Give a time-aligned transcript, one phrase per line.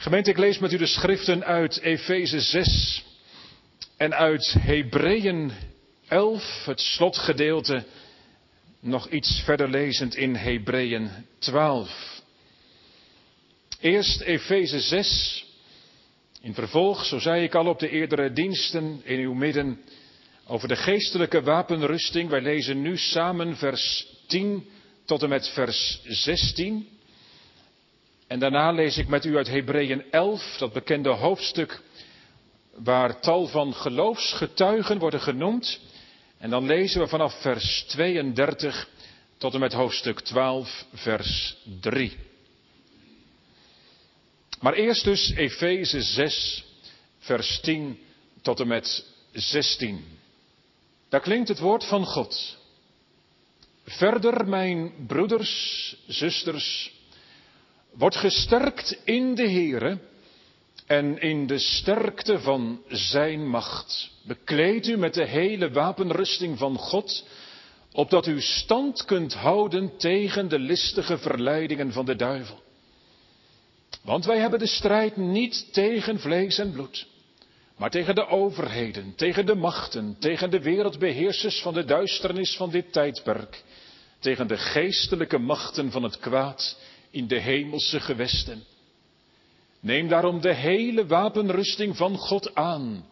[0.00, 3.04] Gemeente, ik lees met u de schriften uit Efeze 6
[3.96, 5.52] en uit Hebreeën
[6.08, 7.84] 11, het slotgedeelte,
[8.80, 12.22] nog iets verder lezend in Hebreeën 12.
[13.80, 15.44] Eerst Efeze 6.
[16.40, 19.80] In vervolg, zo zei ik al op de eerdere diensten in uw midden,
[20.46, 22.30] over de geestelijke wapenrusting.
[22.30, 24.68] Wij lezen nu samen vers 10
[25.04, 26.88] tot en met vers 16.
[28.30, 31.80] En daarna lees ik met u uit Hebreeën 11, dat bekende hoofdstuk
[32.74, 35.80] waar tal van geloofsgetuigen worden genoemd.
[36.38, 38.88] En dan lezen we vanaf vers 32
[39.38, 42.16] tot en met hoofdstuk 12, vers 3.
[44.60, 46.64] Maar eerst dus Efeze 6,
[47.18, 47.98] vers 10
[48.42, 50.04] tot en met 16.
[51.08, 52.58] Daar klinkt het woord van God.
[53.84, 56.98] Verder, mijn broeders, zusters,
[57.92, 59.98] wordt gesterkt in de Heere
[60.86, 64.10] en in de sterkte van Zijn macht.
[64.22, 67.24] Bekleed u met de hele wapenrusting van God,
[67.92, 72.60] opdat u stand kunt houden tegen de listige verleidingen van de duivel.
[74.02, 77.06] Want wij hebben de strijd niet tegen vlees en bloed,
[77.76, 82.92] maar tegen de overheden, tegen de machten, tegen de wereldbeheersers van de duisternis van dit
[82.92, 83.64] tijdperk,
[84.18, 86.78] tegen de geestelijke machten van het kwaad
[87.10, 88.64] in de hemelse gewesten.
[89.80, 93.06] Neem daarom de hele wapenrusting van God aan,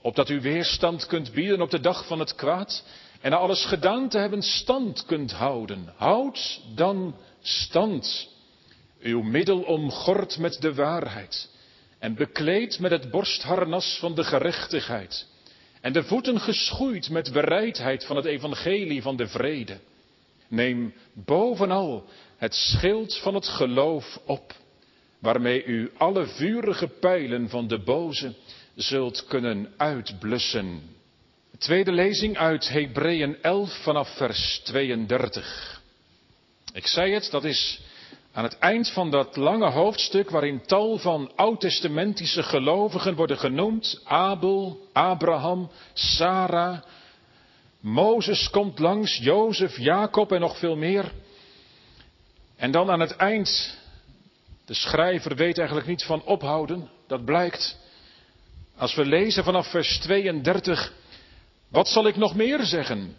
[0.00, 2.84] opdat u weerstand kunt bieden op de dag van het kwaad
[3.20, 5.92] en na alles gedaan te hebben stand kunt houden.
[5.96, 8.28] Houd dan stand,
[9.00, 11.50] uw middel omgord met de waarheid
[11.98, 15.26] en bekleed met het borstharnas van de gerechtigheid
[15.80, 19.78] en de voeten geschoeid met bereidheid van het evangelie van de vrede.
[20.48, 22.04] Neem bovenal
[22.42, 24.52] het schild van het geloof op,
[25.18, 28.34] waarmee u alle vurige pijlen van de boze
[28.74, 30.82] zult kunnen uitblussen.
[31.58, 35.80] Tweede lezing uit Hebreeën 11 vanaf vers 32.
[36.72, 37.80] Ik zei het, dat is
[38.32, 44.00] aan het eind van dat lange hoofdstuk waarin tal van oud-testamentische gelovigen worden genoemd.
[44.04, 46.82] Abel, Abraham, Sarah,
[47.80, 51.12] Mozes komt langs, Jozef, Jacob en nog veel meer.
[52.62, 53.78] En dan aan het eind,
[54.64, 57.78] de schrijver weet eigenlijk niet van ophouden, dat blijkt.
[58.76, 60.92] Als we lezen vanaf vers 32,
[61.68, 63.16] wat zal ik nog meer zeggen?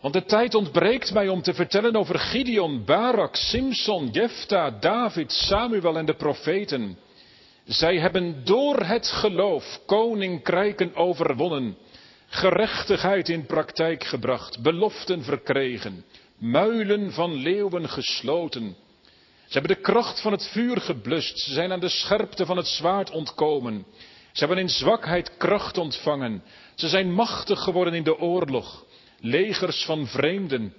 [0.00, 5.98] Want de tijd ontbreekt mij om te vertellen over Gideon, Barak, Simson, Jefta, David, Samuel
[5.98, 6.98] en de profeten.
[7.64, 11.76] Zij hebben door het geloof koninkrijken overwonnen,
[12.26, 16.04] gerechtigheid in praktijk gebracht, beloften verkregen,
[16.42, 18.76] muilen van leeuwen gesloten.
[19.46, 22.66] Ze hebben de kracht van het vuur geblust, ze zijn aan de scherpte van het
[22.66, 23.86] zwaard ontkomen.
[24.32, 26.42] Ze hebben in zwakheid kracht ontvangen,
[26.74, 28.84] ze zijn machtig geworden in de oorlog.
[29.20, 30.74] Legers van vreemden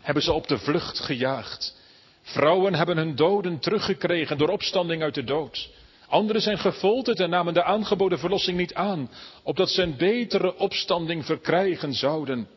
[0.00, 1.76] hebben ze op de vlucht gejaagd.
[2.22, 5.70] Vrouwen hebben hun doden teruggekregen door opstanding uit de dood.
[6.08, 9.10] Anderen zijn gefolterd en namen de aangeboden verlossing niet aan,
[9.42, 12.48] opdat ze een betere opstanding verkrijgen zouden.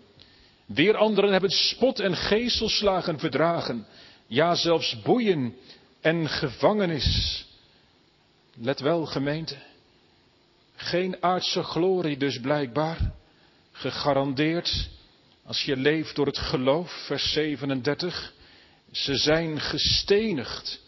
[0.74, 3.86] Weer anderen hebben spot en geeselslagen verdragen,
[4.28, 5.56] ja zelfs boeien
[6.02, 7.46] en gevangenis.
[8.56, 9.56] Let wel, gemeente,
[10.76, 13.12] geen aardse glorie dus blijkbaar,
[13.72, 14.90] gegarandeerd
[15.46, 18.34] als je leeft door het geloof, vers 37,
[18.92, 20.82] ze zijn gestenigd,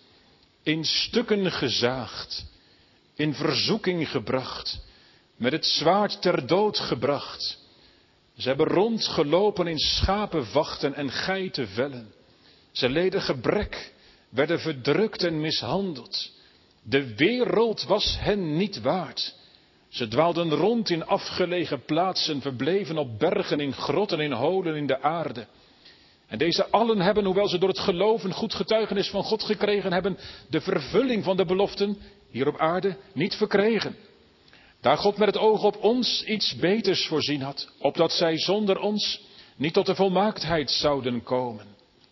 [0.63, 2.45] in stukken gezaagd,
[3.15, 4.79] in verzoeking gebracht,
[5.35, 7.57] met het zwaard ter dood gebracht.
[8.37, 12.13] Ze hebben rondgelopen in schapenvachten en geitenvellen.
[12.71, 13.93] Ze leden gebrek,
[14.29, 16.31] werden verdrukt en mishandeld.
[16.83, 19.35] De wereld was hen niet waard.
[19.89, 25.01] Ze dwaalden rond in afgelegen plaatsen, verbleven op bergen, in grotten, in holen in de
[25.01, 25.47] aarde.
[26.27, 30.17] En deze allen hebben, hoewel ze door het geloven goed getuigenis van God gekregen hebben,
[30.49, 31.97] de vervulling van de beloften
[32.29, 33.95] hier op aarde niet verkregen.
[34.83, 39.21] Daar God met het oog op ons iets beters voorzien had, opdat zij zonder ons
[39.55, 41.65] niet tot de volmaaktheid zouden komen.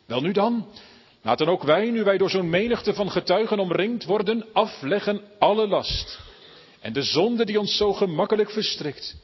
[0.05, 0.67] Wel nu dan,
[1.21, 6.19] laten ook wij, nu wij door zo'n menigte van getuigen omringd worden, afleggen alle last
[6.79, 9.15] en de zonde die ons zo gemakkelijk verstrikt.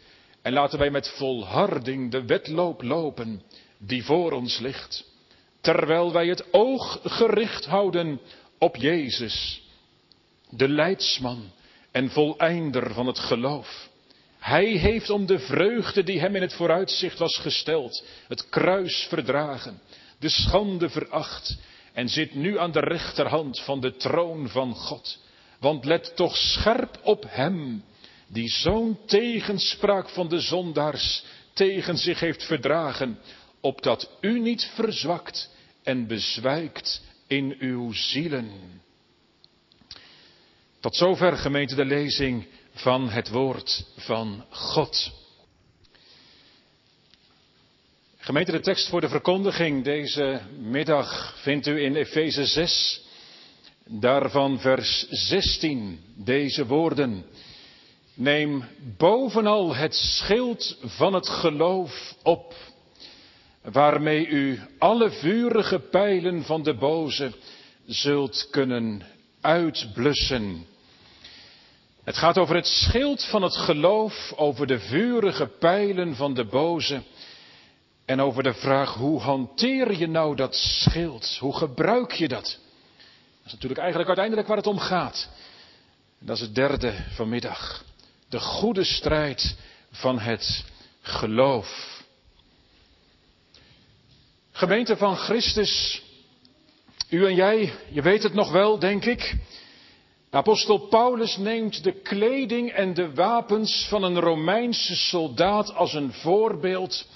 [0.41, 3.41] En laten wij met volharding de wedloop lopen
[3.77, 5.05] die voor ons ligt.
[5.61, 8.19] Terwijl wij het oog gericht houden
[8.57, 9.61] op Jezus,
[10.49, 11.51] de leidsman
[11.97, 13.89] en voleinder van het geloof.
[14.39, 19.81] Hij heeft om de vreugde die hem in het vooruitzicht was gesteld, het kruis verdragen,
[20.19, 21.57] de schande veracht
[21.93, 25.19] en zit nu aan de rechterhand van de troon van God.
[25.59, 27.83] Want let toch scherp op hem
[28.27, 31.23] die zo'n tegenspraak van de zondaars
[31.53, 33.19] tegen zich heeft verdragen,
[33.61, 35.49] opdat u niet verzwakt
[35.83, 38.51] en bezwijkt in uw zielen.
[40.87, 45.11] Tot zover gemeente de lezing van het woord van God.
[48.17, 53.01] Gemeente, de tekst voor de verkondiging deze middag vindt u in Efeze 6,
[53.85, 57.25] daarvan vers 16, deze woorden.
[58.13, 58.63] Neem
[58.97, 62.53] bovenal het schild van het geloof op,
[63.61, 67.31] waarmee u alle vurige pijlen van de boze
[67.85, 69.01] zult kunnen
[69.41, 70.75] uitblussen.
[72.07, 77.01] Het gaat over het schild van het geloof, over de vurige pijlen van de boze
[78.05, 81.37] en over de vraag hoe hanteer je nou dat schild?
[81.39, 82.43] Hoe gebruik je dat?
[82.43, 85.29] Dat is natuurlijk eigenlijk uiteindelijk waar het om gaat.
[86.19, 87.83] Dat is het derde vanmiddag.
[88.29, 89.57] De goede strijd
[89.91, 90.65] van het
[91.01, 92.01] geloof.
[94.51, 96.03] Gemeente van Christus,
[97.09, 99.35] u en jij, je weet het nog wel, denk ik.
[100.29, 107.07] Apostel Paulus neemt de kleding en de wapens van een Romeinse soldaat als een voorbeeld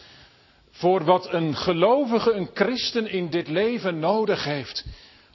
[0.72, 4.86] voor wat een gelovige, een christen in dit leven nodig heeft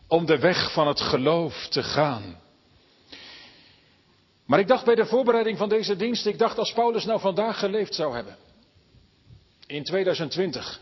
[0.08, 2.40] om de weg van het geloof te gaan.
[4.46, 7.58] Maar ik dacht bij de voorbereiding van deze dienst, ik dacht als Paulus nou vandaag
[7.58, 8.36] geleefd zou hebben,
[9.66, 10.80] in 2020,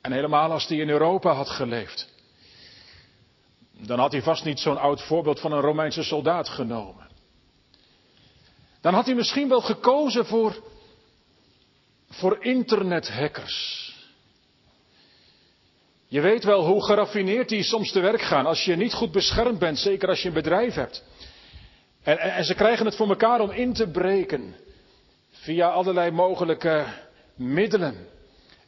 [0.00, 2.14] en helemaal als hij in Europa had geleefd,
[3.78, 7.08] dan had hij vast niet zo'n oud voorbeeld van een Romeinse soldaat genomen.
[8.80, 10.62] Dan had hij misschien wel gekozen voor
[12.10, 13.84] voor internethackers.
[16.08, 19.58] Je weet wel hoe geraffineerd die soms te werk gaan als je niet goed beschermd
[19.58, 21.04] bent, zeker als je een bedrijf hebt.
[22.02, 24.54] En, en, en ze krijgen het voor elkaar om in te breken
[25.30, 26.86] via allerlei mogelijke
[27.34, 28.08] middelen.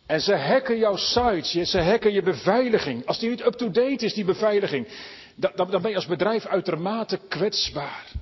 [0.08, 3.06] En ze hacken jouw sites, ze hacken je beveiliging.
[3.06, 4.88] Als die niet up-to-date is, die beveiliging,
[5.34, 8.12] dan, dan ben je als bedrijf uitermate kwetsbaar.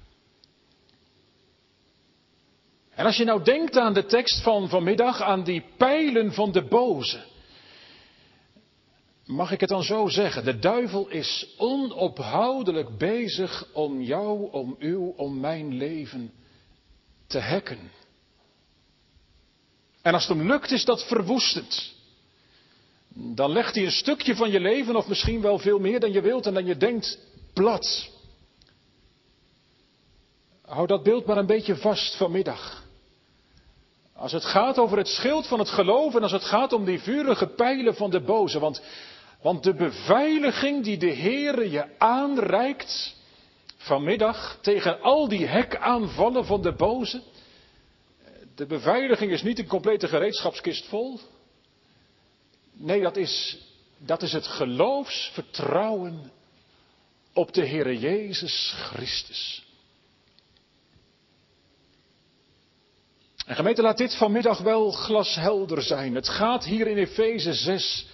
[2.94, 6.62] En als je nou denkt aan de tekst van vanmiddag, aan die pijlen van de
[6.62, 7.24] boze.
[9.24, 10.44] Mag ik het dan zo zeggen?
[10.44, 16.32] De duivel is onophoudelijk bezig om jou, om u, om mijn leven
[17.26, 17.90] te hacken.
[20.06, 21.94] En als het hem lukt, is dat verwoestend.
[23.08, 26.20] Dan legt hij een stukje van je leven, of misschien wel veel meer dan je
[26.20, 27.18] wilt en dan je denkt,
[27.52, 28.10] plat.
[30.64, 32.84] Hou dat beeld maar een beetje vast vanmiddag.
[34.14, 37.00] Als het gaat over het schild van het geloof en als het gaat om die
[37.00, 38.58] vurige pijlen van de boze.
[38.58, 38.82] Want,
[39.42, 43.16] want de beveiliging die de Heere je aanreikt
[43.76, 47.22] vanmiddag tegen al die hekaanvallen van de boze.
[48.56, 51.20] De beveiliging is niet een complete gereedschapskist vol.
[52.72, 53.58] Nee, dat is,
[53.98, 56.30] dat is het geloofsvertrouwen
[57.32, 59.64] op de Heere Jezus Christus.
[63.46, 66.14] En gemeente, laat dit vanmiddag wel glashelder zijn.
[66.14, 68.06] Het gaat hier in Efeze 6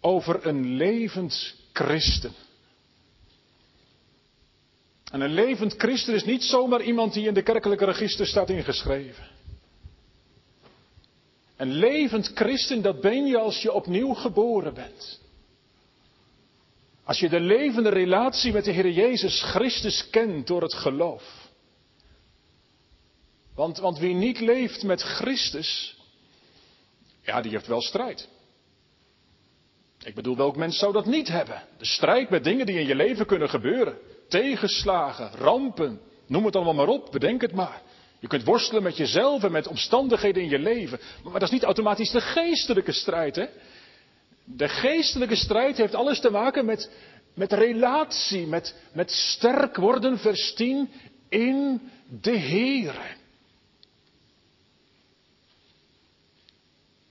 [0.00, 2.32] over een levend christen.
[5.10, 9.35] En een levend christen is niet zomaar iemand die in de kerkelijke register staat ingeschreven.
[11.56, 15.20] Een levend christen, dat ben je als je opnieuw geboren bent.
[17.04, 21.48] Als je de levende relatie met de Heer Jezus Christus kent door het geloof.
[23.54, 25.96] Want, want wie niet leeft met Christus,
[27.22, 28.28] ja, die heeft wel strijd.
[30.04, 31.62] Ik bedoel, welk mens zou dat niet hebben?
[31.78, 33.98] De strijd met dingen die in je leven kunnen gebeuren.
[34.28, 37.82] Tegenslagen, rampen, noem het allemaal maar op, bedenk het maar.
[38.18, 41.00] Je kunt worstelen met jezelf en met omstandigheden in je leven.
[41.22, 43.46] Maar, dat is niet automatisch de geestelijke strijd, hè?
[44.44, 46.90] De geestelijke strijd heeft alles te maken met,
[47.34, 50.90] met relatie, met, met sterk worden, vers 10,
[51.28, 53.16] in de Heer.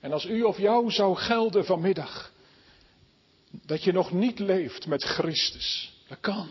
[0.00, 2.32] En als u of jou zou gelden vanmiddag
[3.50, 6.48] dat je nog niet leeft met Christus, dat kan.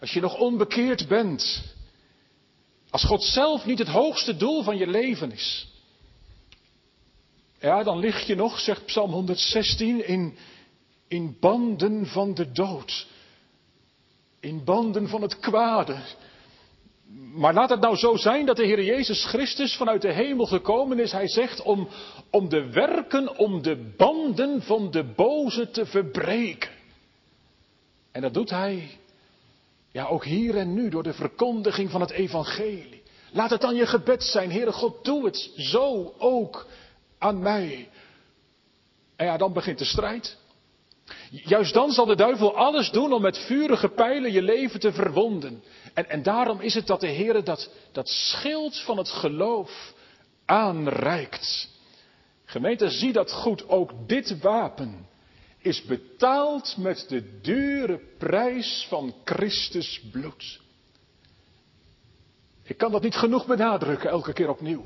[0.00, 1.62] Als je nog onbekeerd bent,
[2.90, 5.68] als God zelf niet het hoogste doel van je leven is,
[7.60, 10.36] ja, dan lig je nog, zegt Psalm 116, in,
[11.08, 13.06] in banden van de dood.
[14.40, 15.96] In banden van het kwade.
[17.34, 20.98] Maar laat het nou zo zijn dat de Heer Jezus Christus vanuit de hemel gekomen
[20.98, 21.12] is.
[21.12, 21.88] Hij zegt om,
[22.30, 26.70] om de werken, om de banden van de boze te verbreken.
[28.12, 28.98] En dat doet hij,
[29.96, 33.02] ja ook hier en nu, door de verkondiging van het evangelie.
[33.32, 36.66] Laat het dan je gebed zijn, Heere God, doe het zo ook
[37.18, 37.88] aan mij.
[39.16, 40.36] En ja, dan begint de strijd.
[41.30, 45.62] Juist dan zal de duivel alles doen om met vurige pijlen je leven te verwonden.
[45.94, 49.94] En, en daarom is het dat de Heer dat, dat schild van het geloof
[50.44, 51.68] aanreikt.
[52.44, 53.68] Gemeente, zie dat goed.
[53.68, 55.06] Ook dit wapen
[55.66, 60.60] is betaald met de dure prijs van Christus bloed.
[62.62, 64.84] Ik kan dat niet genoeg benadrukken, elke keer opnieuw.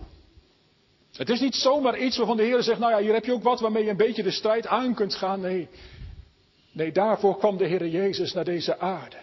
[1.13, 3.43] Het is niet zomaar iets waarvan de Heer zegt, nou ja, hier heb je ook
[3.43, 5.41] wat waarmee je een beetje de strijd aan kunt gaan.
[5.41, 5.69] Nee,
[6.73, 9.17] nee daarvoor kwam de Heer Jezus naar deze aarde.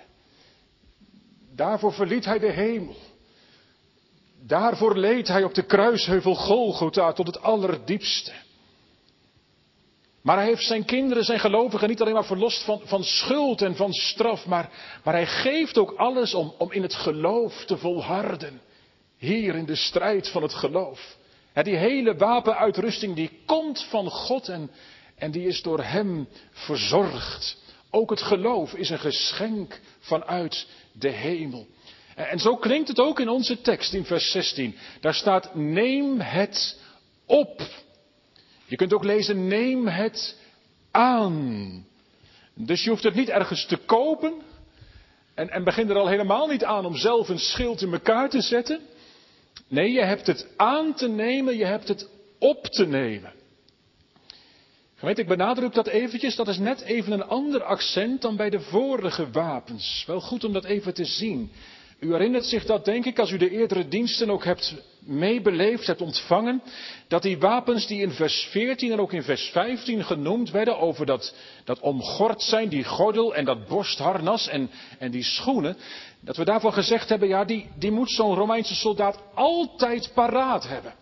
[1.55, 2.95] Daarvoor verliet hij de hemel.
[4.41, 8.31] Daarvoor leed hij op de kruisheuvel Golgotha tot het allerdiepste.
[10.27, 13.75] Maar hij heeft zijn kinderen, zijn gelovigen, niet alleen maar verlost van, van schuld en
[13.75, 14.69] van straf, maar,
[15.03, 18.61] maar hij geeft ook alles om, om in het geloof te volharden.
[19.17, 21.17] Hier in de strijd van het geloof.
[21.53, 24.71] die hele wapenuitrusting die komt van God en,
[25.17, 27.57] en die is door hem verzorgd.
[27.91, 31.67] Ook het geloof is een geschenk vanuit de hemel.
[32.15, 34.75] En zo klinkt het ook in onze tekst in vers 16.
[35.01, 36.79] Daar staat, neem het
[37.25, 37.61] op.
[38.67, 40.35] Je kunt ook lezen, neem het
[40.91, 41.85] aan.
[42.53, 44.33] Dus je hoeft het niet ergens te kopen.
[45.33, 48.41] En, en begin er al helemaal niet aan om zelf een schild in elkaar te
[48.41, 48.79] zetten.
[49.67, 52.09] Nee, je hebt het aan te nemen, je hebt het
[52.39, 53.33] op te nemen.
[54.95, 58.59] Gemeente, ik benadruk dat eventjes, dat is net even een ander accent dan bij de
[58.59, 60.03] vorige wapens.
[60.07, 61.51] Wel goed om dat even te zien.
[61.99, 64.75] U herinnert zich dat, denk ik, als u de eerdere diensten ook hebt
[65.07, 66.61] meebeleefd, hebt ontvangen,
[67.07, 71.05] dat die wapens die in vers 14 en ook in vers 15 genoemd werden over
[71.05, 75.77] dat, dat omgord zijn, die gordel en dat borstharnas en, en die schoenen,
[76.19, 80.93] dat we daarvoor gezegd hebben, ja, die, die moet zo'n Romeinse soldaat altijd paraat hebben.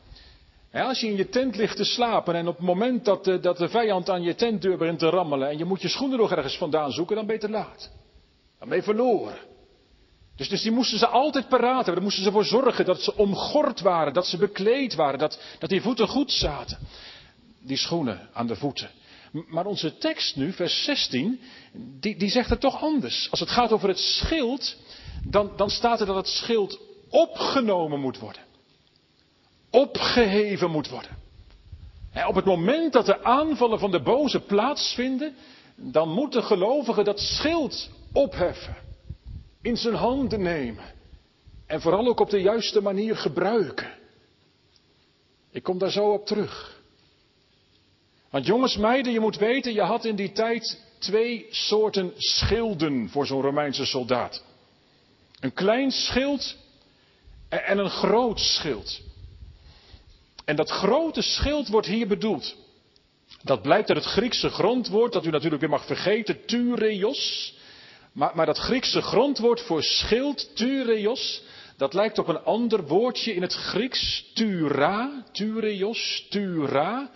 [0.71, 3.57] als je in je tent ligt te slapen en op het moment dat de, dat
[3.57, 6.57] de vijand aan je tentdeur begint te rammelen en je moet je schoenen nog ergens
[6.57, 7.91] vandaan zoeken, dan ben je te laat.
[8.59, 9.54] Dan ben je verloren.
[10.35, 11.93] Dus, dus die moesten ze altijd paraat hebben.
[11.93, 15.69] Daar moesten ze voor zorgen dat ze omgord waren, dat ze bekleed waren, dat, dat
[15.69, 16.77] die voeten goed zaten.
[17.59, 18.89] Die schoenen aan de voeten.
[19.31, 21.39] Maar onze tekst nu, vers 16,
[21.99, 23.27] die, die zegt het toch anders.
[23.31, 24.75] Als het gaat over het schild,
[25.23, 28.41] dan, dan staat er dat het schild opgenomen moet worden.
[29.69, 31.17] Opgeheven moet worden.
[32.27, 35.35] op het moment dat de aanvallen van de boze plaatsvinden,
[35.75, 38.84] dan moet de gelovige dat schild opheffen
[39.65, 40.93] in zijn handen nemen.
[41.67, 43.93] En vooral ook op de juiste manier gebruiken.
[45.51, 46.81] Ik kom daar zo op terug.
[48.29, 53.25] Want jongens, meiden, je moet weten, je had in die tijd twee soorten schilden voor
[53.25, 54.43] zo'n Romeinse soldaat.
[55.39, 56.57] Een klein schild
[57.49, 59.01] en een groot schild.
[60.45, 62.55] En dat grote schild wordt hier bedoeld.
[63.43, 67.53] Dat blijkt uit het Griekse grondwoord, dat u natuurlijk weer mag vergeten, tureios.
[68.15, 71.43] Maar, maar dat Griekse grondwoord voor schild, tureios,
[71.77, 77.09] dat lijkt op een ander woordje in het Grieks, tura, tureios, tura.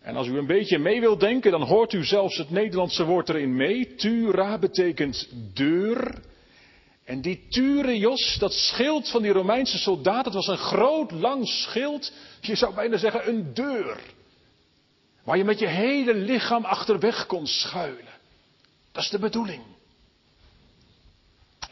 [0.00, 3.28] En als u een beetje mee wilt denken, dan hoort u zelfs het Nederlandse woord
[3.28, 3.94] erin mee.
[3.94, 6.22] Tura betekent deur.
[7.04, 12.12] En die tureios, dat schild van die Romeinse soldaat, dat was een groot lang schild.
[12.40, 14.00] Je zou bijna zeggen een deur.
[15.24, 18.12] Waar je met je hele lichaam achterweg kon schuilen.
[18.92, 19.71] Dat is de bedoeling.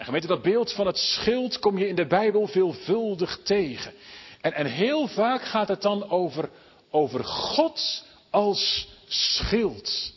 [0.01, 3.93] En gemeente, dat beeld van het schild kom je in de Bijbel veelvuldig tegen.
[4.41, 6.51] En, en heel vaak gaat het dan over,
[6.91, 10.13] over God als schild.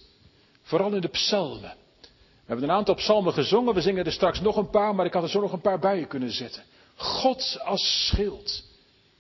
[0.61, 1.75] Vooral in de psalmen.
[2.01, 2.07] We
[2.45, 5.23] hebben een aantal psalmen gezongen, we zingen er straks nog een paar, maar ik had
[5.23, 6.63] er zo nog een paar bij je kunnen zetten.
[6.95, 8.63] God als schild.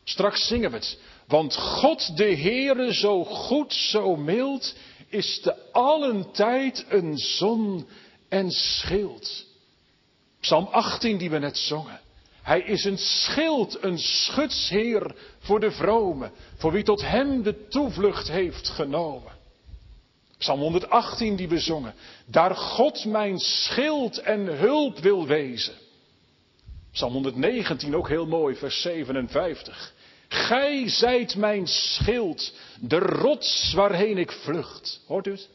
[0.03, 0.99] Straks zingen we het.
[1.27, 4.75] Want God de Heere, zo goed, zo mild,
[5.09, 7.87] is te allen tijd een zon
[8.29, 9.51] en schild.
[10.43, 11.99] Psalm 18 die we net zongen.
[12.41, 18.27] Hij is een schild, een schutsheer voor de vromen, voor wie tot hem de toevlucht
[18.27, 19.31] heeft genomen.
[20.37, 21.93] Psalm 118 die we zongen.
[22.25, 25.73] Daar God mijn schild en hulp wil wezen.
[26.91, 29.93] Psalm 119 ook heel mooi, vers 57.
[30.27, 35.01] Gij zijt mijn schild, de rots waarheen ik vlucht.
[35.07, 35.49] Hoort u het?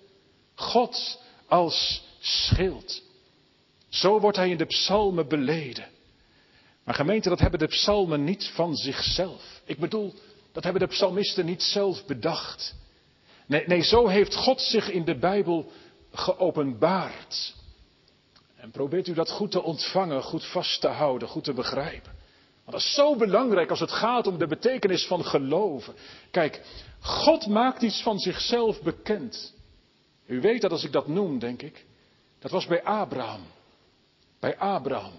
[0.54, 3.06] God als schild.
[3.88, 5.86] Zo wordt hij in de psalmen beleden.
[6.84, 9.60] Maar gemeente, dat hebben de psalmen niet van zichzelf.
[9.64, 10.14] Ik bedoel,
[10.52, 12.74] dat hebben de psalmisten niet zelf bedacht.
[13.46, 15.70] Nee, nee, zo heeft God zich in de Bijbel
[16.12, 17.54] geopenbaard.
[18.56, 22.12] En probeert u dat goed te ontvangen, goed vast te houden, goed te begrijpen.
[22.64, 25.94] Want dat is zo belangrijk als het gaat om de betekenis van geloven.
[26.30, 26.62] Kijk,
[27.00, 29.54] God maakt iets van zichzelf bekend.
[30.26, 31.84] U weet dat als ik dat noem, denk ik.
[32.38, 33.40] Dat was bij Abraham.
[34.40, 35.12] Bij Abraham.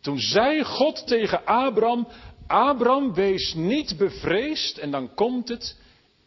[0.00, 2.08] Toen zei God tegen Abraham,
[2.46, 5.76] Abraham wees niet bevreesd en dan komt het,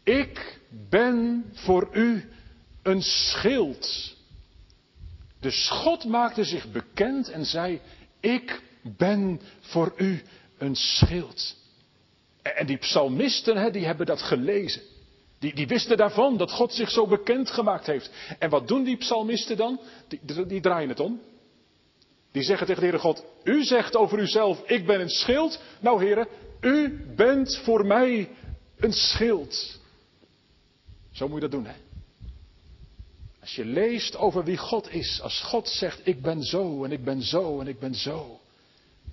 [0.04, 0.60] ik
[0.90, 2.30] ben voor u
[2.84, 4.16] een schild.
[5.40, 7.82] Dus God maakte zich bekend en zei,
[8.20, 10.22] ik ben voor u
[10.58, 11.56] een schild.
[12.42, 14.82] En die psalmisten, die hebben dat gelezen.
[15.40, 18.12] Die, die wisten daarvan dat God zich zo bekend gemaakt heeft.
[18.40, 19.80] En wat doen die psalmisten dan?
[20.08, 21.22] Die, die draaien het om.
[22.32, 25.62] Die zeggen tegen de Heere God, u zegt over uzelf, ik ben een schild.
[25.80, 26.28] Nou heren,
[26.62, 28.30] u bent voor mij
[28.78, 29.80] een schild.
[31.12, 31.76] Zo moet je dat doen, hè?
[33.40, 37.04] Als je leest over wie God is, als God zegt, ik ben zo en ik
[37.04, 38.40] ben zo en ik ben zo.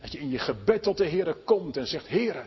[0.01, 2.47] Dat je in je gebed tot de Heere komt en zegt, Heere,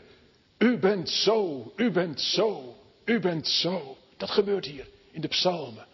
[0.58, 3.98] u bent zo, u bent zo, u bent zo.
[4.18, 5.86] Dat gebeurt hier in de psalmen.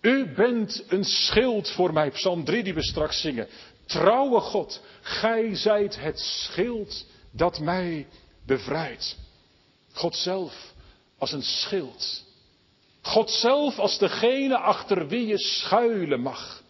[0.00, 2.10] U bent een schild voor mij.
[2.10, 3.48] Psalm 3 die we straks zingen.
[3.90, 8.06] Trouwe God, gij zijt het schild dat mij
[8.46, 9.16] bevrijdt.
[9.92, 10.72] God zelf
[11.18, 12.24] als een schild.
[13.02, 16.62] God zelf als degene achter wie je schuilen mag.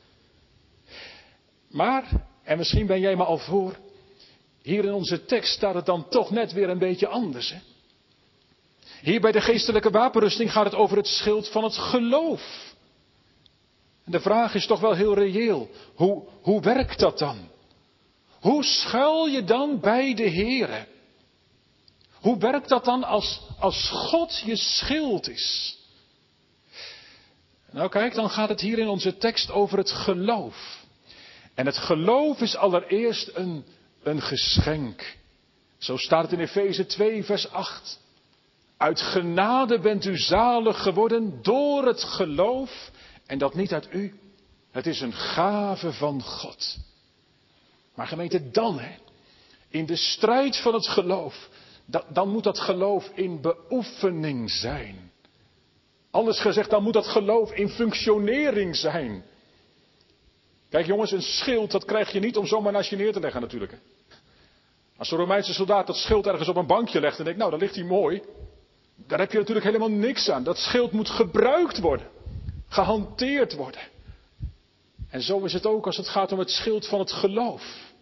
[1.68, 3.76] Maar, en misschien ben jij me al voor,
[4.62, 7.50] hier in onze tekst staat het dan toch net weer een beetje anders.
[7.50, 7.58] Hè?
[9.02, 12.69] Hier bij de geestelijke wapenrusting gaat het over het schild van het geloof.
[14.04, 15.70] En de vraag is toch wel heel reëel.
[15.94, 17.48] Hoe, hoe werkt dat dan?
[18.40, 20.86] Hoe schuil je dan bij de Here?
[22.12, 25.78] Hoe werkt dat dan als, als God je schild is?
[27.70, 30.84] Nou kijk, dan gaat het hier in onze tekst over het geloof.
[31.54, 33.64] En het geloof is allereerst een,
[34.02, 35.16] een geschenk.
[35.78, 38.00] Zo staat het in Efeze 2, vers 8.
[38.76, 42.90] Uit genade bent u zalig geworden door het geloof
[43.30, 44.14] en dat niet uit u.
[44.70, 46.78] Het is een gave van God.
[47.94, 48.96] Maar gemeente, dan hè,
[49.68, 51.48] in de strijd van het geloof,
[52.08, 55.12] dan moet dat geloof in beoefening zijn.
[56.10, 59.24] Anders gezegd, dan moet dat geloof in functionering zijn.
[60.68, 63.40] Kijk jongens, een schild, dat krijg je niet om zomaar naast je neer te leggen
[63.40, 63.78] natuurlijk.
[64.96, 67.60] Als de Romeinse soldaat dat schild ergens op een bankje legt en denkt, nou, dan
[67.60, 68.22] ligt hij mooi.
[69.06, 70.44] Daar heb je natuurlijk helemaal niks aan.
[70.44, 72.18] Dat schild moet gebruikt worden.
[72.70, 73.80] Gehanteerd worden.
[75.10, 77.92] En zo is het ook als het gaat om het schild van het geloof.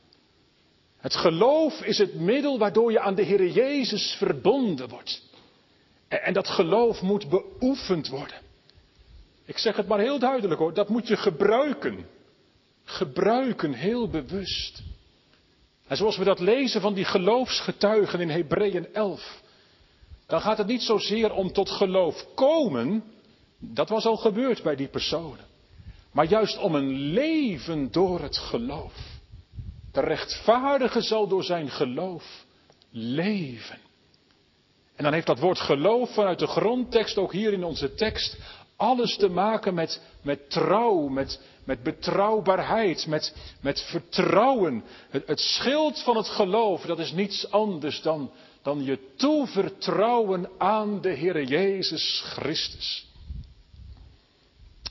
[0.99, 5.23] Het geloof is het middel waardoor je aan de Heer Jezus verbonden wordt.
[6.09, 8.41] En dat geloof moet beoefend worden.
[9.45, 12.07] Ik zeg het maar heel duidelijk hoor, dat moet je gebruiken.
[12.85, 14.83] Gebruiken heel bewust.
[15.87, 19.43] En zoals we dat lezen van die geloofsgetuigen in Hebreeën 11,
[20.27, 23.05] dan gaat het niet zozeer om tot geloof komen,
[23.59, 25.47] dat was al gebeurd bij die personen,
[26.13, 28.95] maar juist om een leven door het geloof.
[29.93, 32.45] De rechtvaardige zal door zijn geloof
[32.91, 33.79] leven.
[34.97, 38.37] En dan heeft dat woord geloof vanuit de grondtekst, ook hier in onze tekst,
[38.77, 44.85] alles te maken met, met trouw, met, met betrouwbaarheid, met, met vertrouwen.
[45.11, 48.31] Het, het schild van het geloof, dat is niets anders dan,
[48.63, 53.08] dan je toevertrouwen aan de Heer Jezus Christus.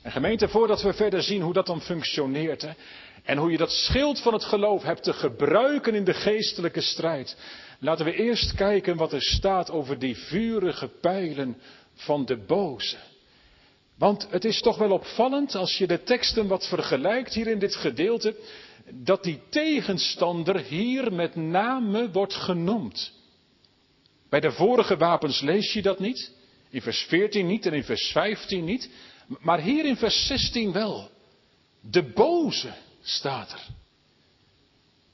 [0.07, 2.71] En gemeente, voordat we verder zien hoe dat dan functioneert hè,
[3.23, 7.37] en hoe je dat schild van het geloof hebt te gebruiken in de geestelijke strijd,
[7.79, 11.57] laten we eerst kijken wat er staat over die vurige pijlen
[11.93, 12.97] van de boze.
[13.97, 17.75] Want het is toch wel opvallend als je de teksten wat vergelijkt hier in dit
[17.75, 18.35] gedeelte,
[18.91, 23.11] dat die tegenstander hier met name wordt genoemd.
[24.29, 26.31] Bij de vorige wapens lees je dat niet,
[26.69, 28.89] in vers 14 niet en in vers 15 niet,
[29.27, 31.09] maar hier in vers 16 wel.
[31.81, 33.67] De boze staat er.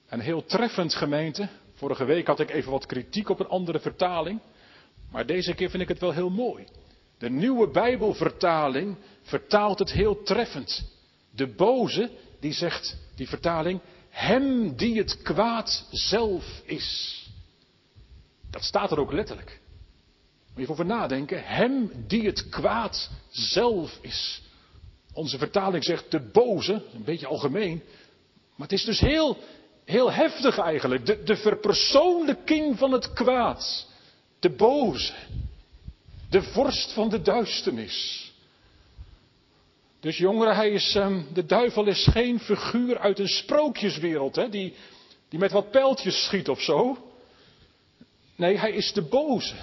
[0.08, 4.40] En heel treffend gemeente, vorige week had ik even wat kritiek op een andere vertaling,
[5.12, 6.66] maar deze keer vind ik het wel heel mooi.
[7.18, 10.92] De nieuwe Bijbelvertaling vertaalt het heel treffend.
[11.32, 17.20] De boze, die zegt, die vertaling, hem die het kwaad zelf is.
[18.50, 19.62] Dat staat er ook letterlijk.
[20.56, 21.44] Moet je over nadenken.
[21.44, 24.42] Hem die het kwaad zelf is.
[25.14, 27.84] Onze vertaling zegt de boze, een beetje algemeen.
[28.56, 29.38] Maar het is dus heel,
[29.86, 31.06] heel heftig eigenlijk.
[31.06, 33.88] De, de verpersoonlijking van het kwaad.
[34.40, 35.14] De boze.
[36.30, 38.32] De vorst van de duisternis.
[40.00, 44.74] Dus jongeren, hij is, ehm, de duivel is geen figuur uit een sprookjeswereld, hè, die,
[45.30, 46.98] die met wat pijltjes schiet of zo.
[48.36, 49.56] Nee, hij is de boze.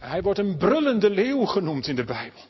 [0.00, 2.40] Hij wordt een brullende leeuw genoemd in de Bijbel.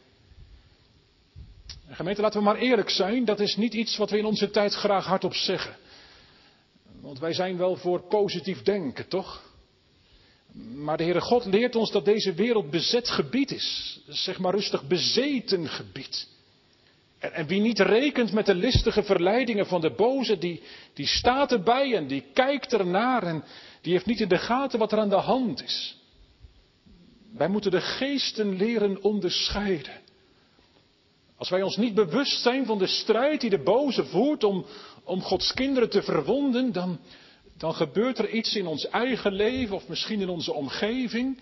[1.88, 4.50] En gemeente, laten we maar eerlijk zijn, dat is niet iets wat we in onze
[4.50, 5.76] tijd graag hardop zeggen.
[7.00, 9.42] Want wij zijn wel voor positief denken, toch?
[10.74, 14.00] Maar de Heere God leert ons dat deze wereld bezet gebied is.
[14.08, 16.28] Zeg maar rustig bezeten gebied.
[17.18, 20.62] En, en, wie niet rekent met de listige verleidingen van de boze, die,
[20.94, 23.44] die staat erbij en die kijkt ernaar en
[23.80, 25.99] die heeft niet in de gaten wat er aan de hand is.
[27.36, 30.00] Wij moeten de geesten leren onderscheiden.
[31.36, 34.66] Als wij ons niet bewust zijn van de strijd die de boze voert om,
[35.04, 37.00] om Gods kinderen te verwonden, dan,
[37.56, 41.38] dan gebeurt er iets in ons eigen leven of misschien in onze omgeving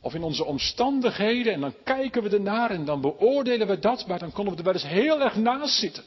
[0.00, 4.18] of in onze omstandigheden en dan kijken we ernaar en dan beoordelen we dat, maar
[4.18, 6.04] dan kunnen we er wel eens heel erg naast zitten.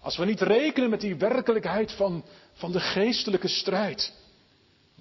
[0.00, 4.12] Als we niet rekenen met die werkelijkheid van, van de geestelijke strijd.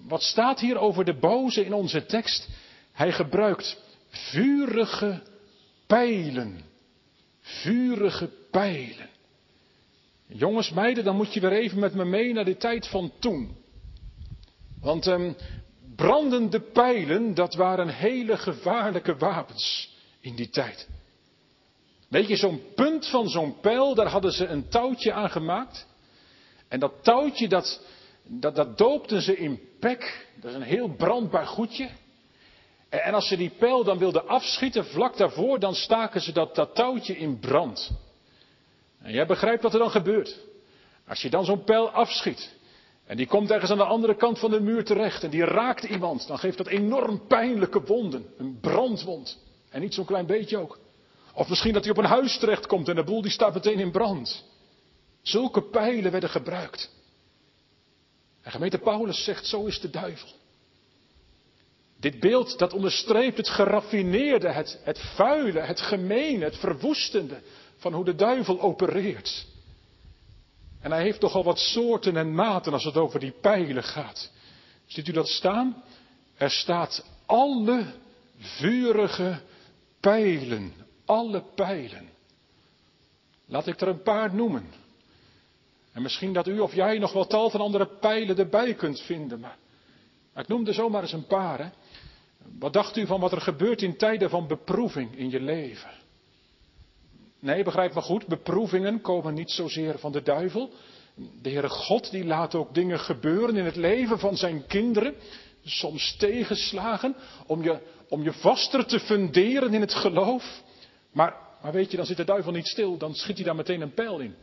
[0.07, 2.47] Wat staat hier over de boze in onze tekst?
[2.93, 3.77] Hij gebruikt
[4.09, 5.21] vurige
[5.87, 6.61] pijlen.
[7.41, 9.09] Vurige pijlen.
[10.27, 13.55] Jongens, meiden, dan moet je weer even met me mee naar de tijd van toen.
[14.81, 15.35] Want um,
[15.95, 20.87] brandende pijlen, dat waren hele gevaarlijke wapens in die tijd.
[22.09, 25.87] Weet je, zo'n punt van zo'n pijl, daar hadden ze een touwtje aan gemaakt.
[26.67, 27.81] En dat touwtje, dat,
[28.23, 30.27] dat, dat doopten ze in pek.
[30.41, 31.89] Dat is een heel brandbaar goedje.
[33.01, 36.75] En als ze die pijl dan wilden afschieten, vlak daarvoor, dan staken ze dat, dat
[36.75, 37.91] touwtje in brand.
[39.01, 40.39] En jij begrijpt wat er dan gebeurt.
[41.07, 42.55] Als je dan zo'n pijl afschiet,
[43.05, 45.83] en die komt ergens aan de andere kant van de muur terecht, en die raakt
[45.83, 48.25] iemand, dan geeft dat enorm pijnlijke wonden.
[48.37, 49.39] Een brandwond.
[49.69, 50.79] En niet zo'n klein beetje ook.
[51.33, 53.91] Of misschien dat hij op een huis terechtkomt en de boel die staat meteen in
[53.91, 54.43] brand.
[55.21, 56.91] Zulke pijlen werden gebruikt.
[58.41, 60.29] En gemeente Paulus zegt, zo is de duivel.
[62.03, 67.41] Dit beeld dat onderstreept het geraffineerde, het, het vuile, het gemene, het verwoestende
[67.77, 69.45] van hoe de duivel opereert.
[70.81, 74.31] En hij heeft toch al wat soorten en maten als het over die pijlen gaat.
[74.85, 75.83] Ziet u dat staan?
[76.37, 77.85] Er staat alle
[78.37, 79.39] vurige
[79.99, 80.73] pijlen.
[81.05, 82.09] Alle pijlen.
[83.45, 84.65] Laat ik er een paar noemen.
[85.91, 89.39] En misschien dat u of jij nog wel tal van andere pijlen erbij kunt vinden.
[89.39, 89.57] Maar,
[90.33, 91.59] maar ik noem er zomaar eens een paar.
[91.59, 91.69] Hè.
[92.59, 95.89] Wat dacht u van wat er gebeurt in tijden van beproeving in je leven?
[97.39, 100.69] Nee, begrijp me goed, beproevingen komen niet zozeer van de duivel.
[101.41, 105.15] De Heere God die laat ook dingen gebeuren in het leven van zijn kinderen.
[105.63, 107.15] Soms tegenslagen
[107.47, 107.79] om je,
[108.09, 110.61] om je vaster te funderen in het geloof.
[111.11, 113.81] Maar, maar weet je, dan zit de duivel niet stil, dan schiet hij daar meteen
[113.81, 114.35] een pijl in.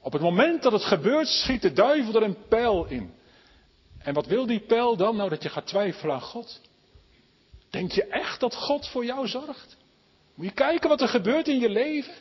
[0.00, 3.10] Op het moment dat het gebeurt, schiet de duivel er een pijl in.
[4.02, 5.16] En wat wil die pijl dan?
[5.16, 6.60] Nou, dat je gaat twijfelen aan God.
[7.70, 9.76] Denk je echt dat God voor jou zorgt?
[10.34, 12.14] Moet je kijken wat er gebeurt in je leven?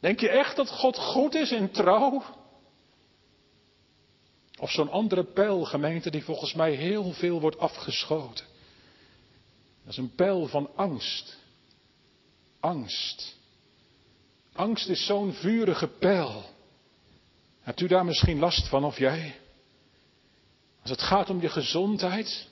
[0.00, 2.22] Denk je echt dat God goed is en trouw?
[4.58, 8.44] Of zo'n andere pijl, gemeente, die volgens mij heel veel wordt afgeschoten.
[9.82, 11.36] Dat is een pijl van angst.
[12.60, 13.36] Angst.
[14.52, 16.44] Angst is zo'n vurige pijl.
[17.60, 19.34] Hebt u daar misschien last van of jij?
[20.88, 22.46] Als het gaat om je gezondheid.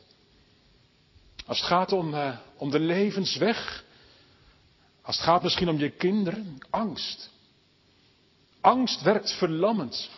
[1.47, 3.85] Als het gaat om, uh, om de levensweg.
[5.03, 6.59] Als het gaat misschien om je kinderen.
[6.71, 7.31] Angst.
[8.61, 10.11] Angst werkt verlammend.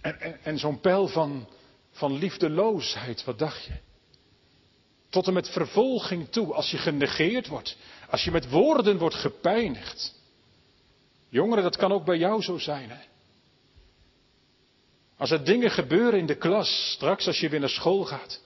[0.00, 1.48] En, en, en zo'n pijl van,
[1.90, 3.76] van liefdeloosheid, wat dacht je?
[5.08, 7.76] Tot en met vervolging toe, als je genegeerd wordt,
[8.10, 10.14] als je met woorden wordt gepijnigd.
[11.28, 12.90] Jongeren, dat kan ook bij jou zo zijn.
[12.90, 13.13] Hè?
[15.16, 18.40] Als er dingen gebeuren in de klas, straks als je weer naar school gaat,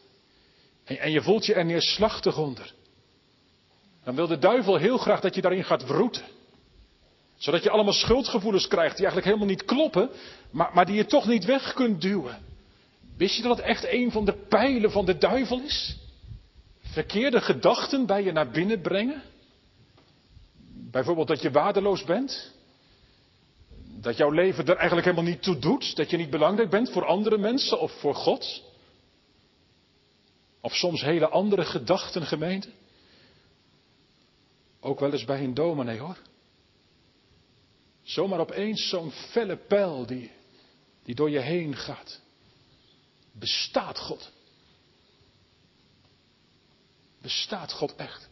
[0.84, 2.72] en, en je voelt je er neerslachtig onder,
[4.04, 6.24] dan wil de duivel heel graag dat je daarin gaat wroeten.
[7.36, 10.10] Zodat je allemaal schuldgevoelens krijgt die eigenlijk helemaal niet kloppen,
[10.50, 12.38] maar, maar die je toch niet weg kunt duwen.
[13.16, 15.96] Wist je dat het echt een van de pijlen van de duivel is?
[16.80, 19.22] Verkeerde gedachten bij je naar binnen brengen?
[20.90, 22.52] Bijvoorbeeld dat je waardeloos bent?
[24.00, 25.96] Dat jouw leven er eigenlijk helemaal niet toe doet?
[25.96, 28.62] Dat je niet belangrijk bent voor andere mensen of voor God?
[30.60, 32.68] Of soms hele andere gedachten, gemeente?
[34.80, 36.18] Ook wel eens bij een dominee hoor.
[38.02, 40.30] Zomaar opeens zo'n felle pijl die,
[41.04, 42.20] die door je heen gaat.
[43.32, 44.30] Bestaat God?
[47.22, 48.28] Bestaat God echt?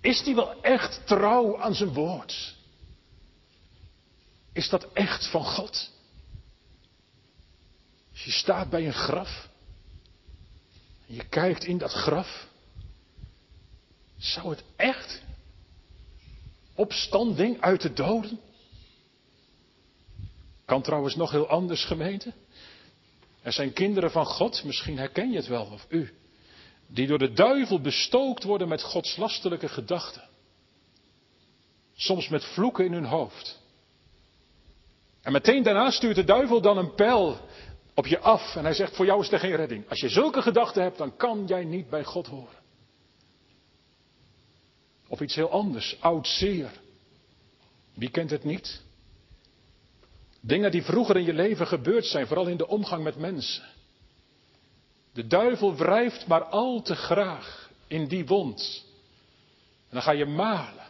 [0.00, 2.60] Is die wel echt trouw aan zijn woord?
[4.52, 5.90] Is dat echt van God?
[8.12, 9.48] Als je staat bij een graf
[11.06, 12.46] en je kijkt in dat graf,
[14.18, 15.22] zou het echt
[16.74, 18.40] opstanding uit de doden?
[20.64, 22.32] Kan trouwens nog heel anders, gemeente.
[23.42, 26.12] Er zijn kinderen van God, misschien herken je het wel, of u,
[26.86, 30.28] die door de duivel bestookt worden met godslastelijke gedachten.
[31.94, 33.61] Soms met vloeken in hun hoofd.
[35.22, 37.38] En meteen daarna stuurt de duivel dan een pijl
[37.94, 39.88] op je af en hij zegt, voor jou is er geen redding.
[39.88, 42.60] Als je zulke gedachten hebt, dan kan jij niet bij God horen.
[45.08, 46.70] Of iets heel anders, oud zeer.
[47.94, 48.82] Wie kent het niet?
[50.40, 53.64] Dingen die vroeger in je leven gebeurd zijn, vooral in de omgang met mensen.
[55.12, 58.84] De duivel wrijft maar al te graag in die wond.
[59.88, 60.86] En dan ga je malen.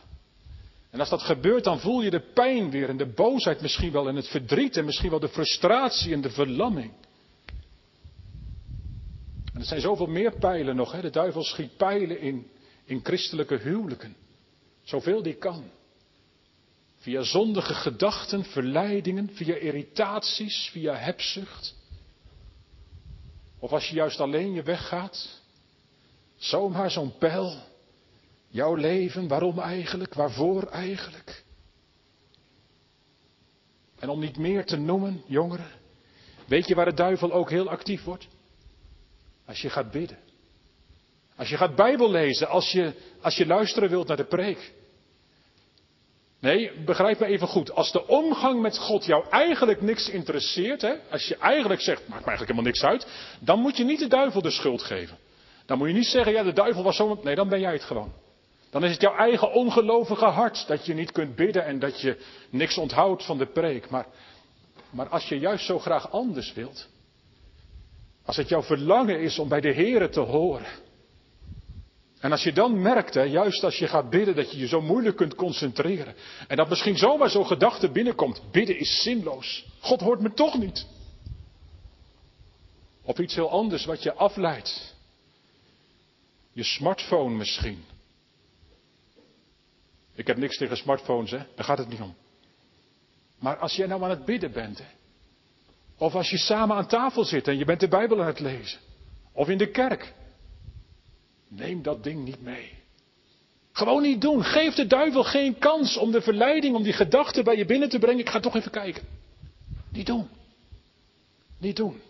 [0.92, 4.08] En als dat gebeurt, dan voel je de pijn weer en de boosheid misschien wel
[4.08, 6.92] en het verdriet en misschien wel de frustratie en de verlamming.
[9.52, 10.92] En er zijn zoveel meer pijlen nog.
[10.92, 11.00] Hè?
[11.00, 12.50] De duivel schiet pijlen in,
[12.84, 14.16] in christelijke huwelijken.
[14.82, 15.64] Zoveel die kan.
[16.96, 21.74] Via zondige gedachten, verleidingen, via irritaties, via hebzucht.
[23.58, 25.40] Of als je juist alleen je weg gaat.
[26.36, 27.70] Zomaar zo'n pijl.
[28.52, 30.14] Jouw leven, waarom eigenlijk?
[30.14, 31.44] Waarvoor eigenlijk?
[33.98, 35.70] En om niet meer te noemen, jongeren.
[36.46, 38.26] Weet je waar de duivel ook heel actief wordt?
[39.46, 40.18] Als je gaat bidden.
[41.36, 44.72] Als je gaat Bijbel lezen, als je, als je luisteren wilt naar de preek.
[46.38, 47.72] Nee, begrijp me even goed.
[47.72, 52.24] Als de omgang met God jou eigenlijk niks interesseert, hè, als je eigenlijk zegt, maakt
[52.24, 53.06] me eigenlijk helemaal niks uit,
[53.40, 55.18] dan moet je niet de duivel de schuld geven.
[55.66, 57.20] Dan moet je niet zeggen, ja, de duivel was zo.
[57.22, 58.12] Nee, dan ben jij het gewoon.
[58.72, 62.18] Dan is het jouw eigen ongelovige hart dat je niet kunt bidden en dat je
[62.50, 63.90] niks onthoudt van de preek.
[63.90, 64.06] Maar,
[64.90, 66.88] maar als je juist zo graag anders wilt,
[68.24, 70.66] als het jouw verlangen is om bij de Here te horen.
[72.20, 75.16] En als je dan merkt, juist als je gaat bidden, dat je je zo moeilijk
[75.16, 76.14] kunt concentreren.
[76.48, 78.42] En dat misschien zomaar zo'n gedachte binnenkomt.
[78.50, 79.66] Bidden is zinloos.
[79.80, 80.86] God hoort me toch niet.
[83.02, 84.94] Of iets heel anders wat je afleidt.
[86.52, 87.84] Je smartphone misschien.
[90.14, 91.38] Ik heb niks tegen smartphones, hè?
[91.54, 92.14] daar gaat het niet om.
[93.38, 94.82] Maar als jij nou aan het bidden bent,
[95.98, 98.80] of als je samen aan tafel zit en je bent de Bijbel aan het lezen,
[99.32, 100.14] of in de kerk,
[101.48, 102.80] neem dat ding niet mee.
[103.72, 104.44] Gewoon niet doen.
[104.44, 107.98] Geef de duivel geen kans om de verleiding, om die gedachten bij je binnen te
[107.98, 108.20] brengen.
[108.20, 109.02] Ik ga toch even kijken.
[109.88, 110.28] Niet doen.
[111.58, 112.00] Niet doen.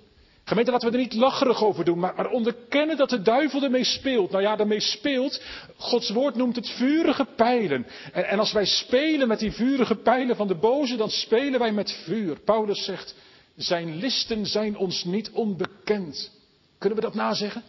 [0.45, 3.85] Gemeente, laten we er niet lacherig over doen, maar, maar onderkennen dat de duivel ermee
[3.85, 4.31] speelt.
[4.31, 5.43] Nou ja, ermee speelt.
[5.77, 7.87] Gods woord noemt het vurige pijlen.
[8.13, 11.73] En, en als wij spelen met die vurige pijlen van de boze, dan spelen wij
[11.73, 12.41] met vuur.
[12.41, 13.15] Paulus zegt,
[13.57, 16.31] zijn listen zijn ons niet onbekend.
[16.79, 17.63] Kunnen we dat nazeggen?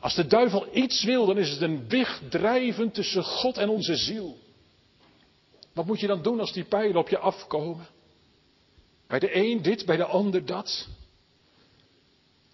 [0.00, 3.96] Als de duivel iets wil, dan is het een weg drijven tussen God en onze
[3.96, 4.38] ziel.
[5.74, 7.86] Wat moet je dan doen als die pijlen op je afkomen?
[9.06, 10.88] Bij de een dit, bij de ander dat.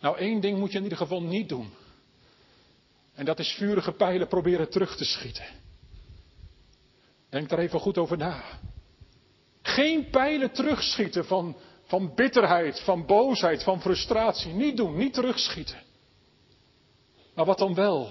[0.01, 1.71] Nou, één ding moet je in ieder geval niet doen.
[3.15, 5.45] En dat is vurige pijlen proberen terug te schieten.
[7.29, 8.43] Denk daar even goed over na.
[9.63, 14.53] Geen pijlen terugschieten van, van bitterheid, van boosheid, van frustratie.
[14.53, 15.83] Niet doen, niet terugschieten.
[17.35, 18.11] Maar wat dan wel?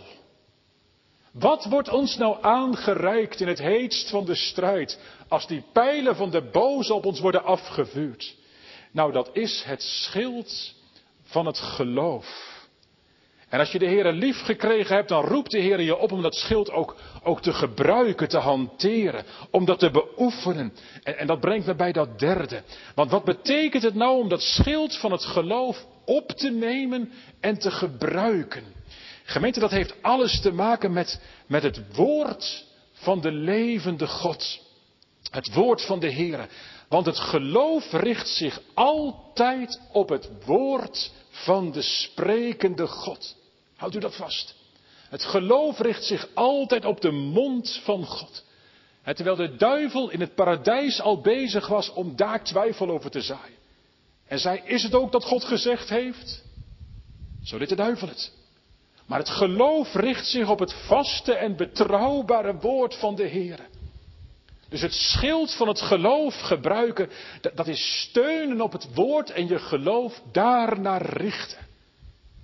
[1.32, 6.30] Wat wordt ons nou aangereikt in het heetst van de strijd als die pijlen van
[6.30, 8.36] de boze op ons worden afgevuurd?
[8.92, 10.74] Nou, dat is het schild
[11.30, 12.58] van het geloof.
[13.50, 16.22] En als je de Heer lief gekregen hebt, dan roept de Heer je op om
[16.22, 20.74] dat schild ook, ook te gebruiken, te hanteren, om dat te beoefenen.
[21.04, 22.64] En, en dat brengt me bij dat derde.
[22.96, 27.60] Want wat betekent het nou om dat schild van het geloof op te nemen en
[27.60, 28.64] te gebruiken?
[29.24, 34.62] Gemeente, dat heeft alles te maken met, met het woord van de levende God.
[35.32, 36.48] Het woord van de Heer.
[36.90, 43.36] Want het geloof richt zich altijd op het woord van de sprekende God.
[43.76, 44.56] Houdt u dat vast?
[45.10, 48.44] Het geloof richt zich altijd op de mond van God.
[49.04, 53.58] Terwijl de duivel in het paradijs al bezig was om daar twijfel over te zaaien.
[54.28, 56.44] En zei, is het ook dat God gezegd heeft?
[57.44, 58.32] Zo deed de duivel het.
[59.06, 63.60] Maar het geloof richt zich op het vaste en betrouwbare woord van de Heer.
[64.70, 67.10] Dus het schild van het geloof gebruiken,
[67.56, 71.68] dat is steunen op het woord en je geloof daarnaar richten.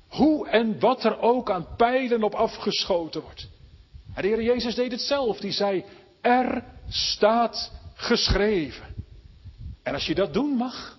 [0.08, 3.48] Hoe en wat er ook aan pijlen op afgeschoten wordt.
[4.14, 5.40] En de Heer Jezus deed het zelf.
[5.40, 5.86] Die zei,
[6.22, 8.96] er staat geschreven.
[9.84, 10.98] En als je dat doen mag,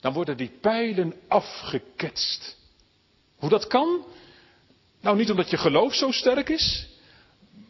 [0.00, 2.56] dan worden die pijlen afgeketst.
[3.38, 4.04] Hoe dat kan?
[5.00, 6.86] Nou, niet omdat je geloof zo sterk is,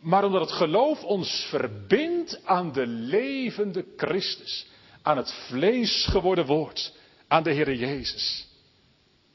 [0.00, 4.66] maar omdat het geloof ons verbindt aan de levende Christus,
[5.02, 6.94] aan het vlees geworden woord,
[7.28, 8.46] aan de Heer Jezus.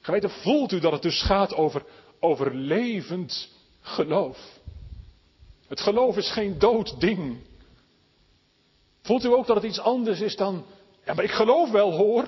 [0.02, 1.86] Geweten, voelt u dat het dus gaat over,
[2.20, 3.50] over levend
[3.82, 4.38] geloof?
[5.68, 7.38] Het geloof is geen dood ding.
[9.02, 10.66] Voelt u ook dat het iets anders is dan,
[11.06, 12.28] ja maar ik geloof wel hoor.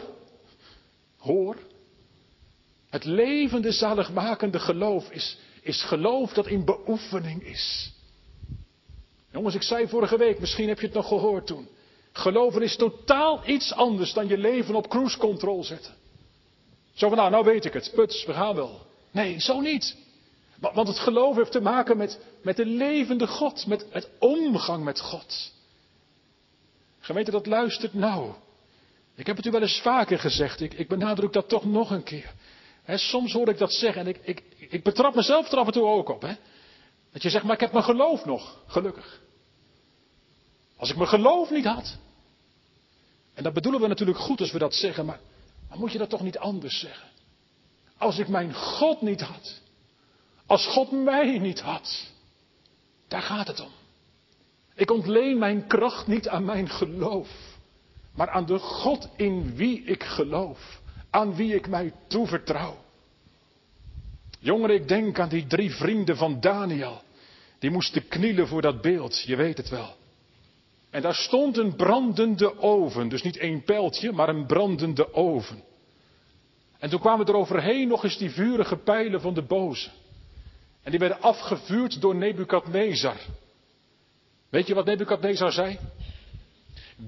[1.18, 1.58] Hoor.
[2.90, 7.94] Het levende zaligmakende geloof is, is geloof dat in beoefening is.
[9.36, 11.68] Jongens, ik zei vorige week, misschien heb je het nog gehoord toen.
[12.12, 15.94] Geloven is totaal iets anders dan je leven op cruise control zetten.
[16.94, 18.86] Zo van, nou, nou weet ik het, puts, we gaan wel.
[19.12, 19.98] Nee, zo niet.
[20.60, 25.00] Want het geloof heeft te maken met, met de levende God, met het omgang met
[25.00, 25.52] God.
[27.00, 28.32] Gemeente, dat luistert nou.
[29.16, 32.04] Ik heb het u wel eens vaker gezegd, ik, ik benadruk dat toch nog een
[32.04, 32.34] keer.
[32.88, 35.86] soms hoor ik dat zeggen en ik, ik, ik betrap mezelf er af en toe
[35.86, 36.22] ook op.
[37.12, 39.24] Dat je zegt, maar ik heb mijn geloof nog, gelukkig.
[40.78, 41.98] Als ik mijn geloof niet had.
[43.34, 45.20] En dat bedoelen we natuurlijk goed als we dat zeggen, maar,
[45.70, 47.08] maar moet je dat toch niet anders zeggen?
[47.98, 49.62] Als ik mijn God niet had.
[50.46, 52.12] Als God mij niet had.
[53.08, 53.72] Daar gaat het om.
[54.76, 57.58] Ik ontleen mijn kracht niet aan mijn geloof,
[58.14, 62.78] maar aan de God in wie ik geloof, aan wie ik mij toevertrouw.
[64.40, 67.02] Jongeren, ik denk aan die drie vrienden van Daniel.
[67.60, 69.96] Die moesten knielen voor dat beeld, je weet het wel.
[70.96, 75.64] En daar stond een brandende oven, dus niet één pijltje, maar een brandende oven.
[76.78, 79.90] En toen kwamen er overheen nog eens die vurige pijlen van de boze.
[80.84, 83.18] En die werden afgevuurd door Nebukadnezar.
[84.50, 85.80] Weet je wat Nebukadnezar zei?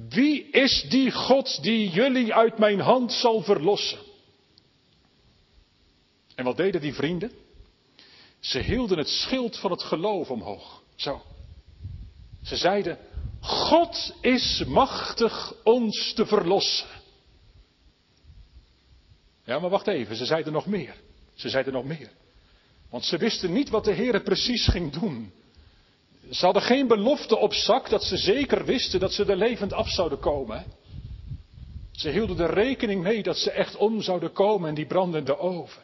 [0.09, 3.99] Wie is die God die jullie uit mijn hand zal verlossen?
[6.35, 7.31] En wat deden die vrienden?
[8.39, 10.81] Ze hielden het schild van het geloof omhoog.
[10.95, 11.21] Zo.
[12.43, 12.97] Ze zeiden,
[13.41, 16.87] God is machtig ons te verlossen.
[19.43, 20.95] Ja, maar wacht even, ze zeiden nog meer.
[21.33, 22.09] Ze zeiden nog meer.
[22.89, 25.31] Want ze wisten niet wat de Heer precies ging doen.
[26.31, 29.89] Ze hadden geen belofte op zak dat ze zeker wisten dat ze er levend af
[29.89, 30.65] zouden komen.
[31.91, 35.81] Ze hielden er rekening mee dat ze echt om zouden komen in die brandende oven.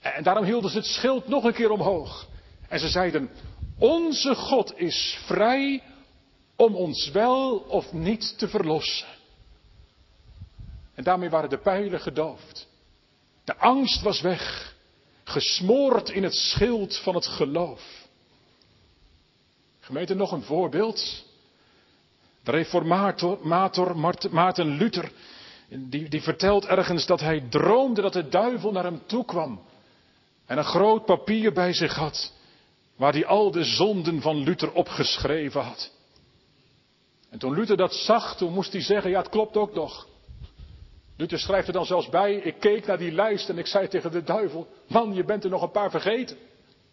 [0.00, 2.28] En daarom hielden ze het schild nog een keer omhoog.
[2.68, 3.30] En ze zeiden,
[3.78, 5.82] onze God is vrij
[6.62, 9.06] om ons wel of niet te verlossen.
[10.94, 12.68] En daarmee waren de pijlen gedoofd.
[13.44, 14.74] De angst was weg,
[15.24, 18.06] gesmoord in het schild van het geloof.
[19.80, 21.24] Gemeente, nog een voorbeeld.
[22.42, 23.38] De reformator
[24.30, 25.12] Maarten Luther,
[25.68, 29.62] die, die vertelt ergens dat hij droomde dat de duivel naar hem toe kwam.
[30.46, 32.32] En een groot papier bij zich had,
[32.96, 35.90] waar hij al de zonden van Luther opgeschreven had.
[37.32, 40.08] En toen Luther dat zag, toen moest hij zeggen, ja het klopt ook nog.
[41.16, 44.10] Luther schrijft er dan zelfs bij, ik keek naar die lijst en ik zei tegen
[44.10, 46.36] de duivel, man je bent er nog een paar vergeten.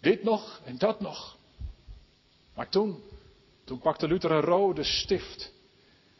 [0.02, 1.38] Dit nog en dat nog.
[2.56, 3.04] Maar toen,
[3.65, 5.54] toen pakte Luther een rode stift.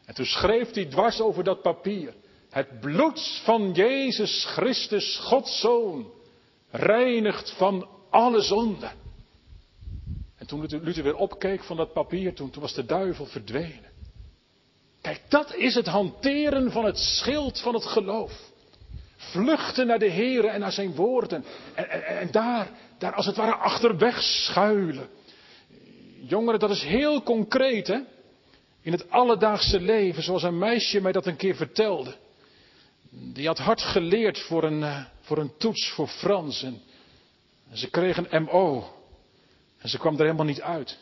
[0.04, 2.14] En toen schreef hij dwars over dat papier.
[2.50, 6.10] Het bloed van Jezus Christus, Gods Zoon,
[6.70, 8.90] reinigt van alle zonde.
[10.36, 13.89] En toen Luther weer opkeek van dat papier, toen was de duivel verdwenen.
[15.10, 18.32] Kijk, dat is het hanteren van het schild van het geloof.
[19.16, 21.44] Vluchten naar de Heer en naar zijn woorden.
[21.74, 25.08] En, en, daar, daar als het ware achterweg schuilen.
[26.20, 27.98] Jongeren, dat is heel concreet, hè?
[28.82, 32.14] In het alledaagse leven, zoals een meisje mij dat een keer vertelde.
[33.10, 36.62] Die had hard geleerd voor een, uh, voor een toets voor Frans.
[36.62, 36.82] En,
[37.70, 38.92] en, ze kreeg een MO.
[39.78, 40.98] En ze kwam er helemaal niet uit.